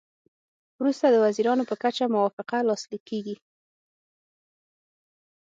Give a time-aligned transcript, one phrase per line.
[0.79, 3.35] وروسته د وزیرانو په کچه موافقه لاسلیک کیږي